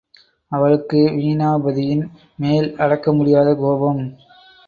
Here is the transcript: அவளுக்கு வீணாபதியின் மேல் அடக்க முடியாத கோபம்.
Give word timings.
அவளுக்கு 0.51 0.97
வீணாபதியின் 1.09 2.01
மேல் 2.39 2.75
அடக்க 2.77 3.13
முடியாத 3.13 3.55
கோபம். 3.55 4.01